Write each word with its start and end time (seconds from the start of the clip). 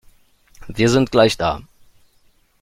Wir 0.67 0.89
sind 0.89 1.11
gleich 1.11 1.37
da. 1.37 1.61